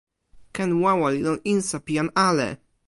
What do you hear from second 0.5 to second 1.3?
ken wawa li